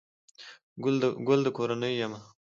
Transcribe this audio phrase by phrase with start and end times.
[1.25, 2.19] گل دکورنۍ يمه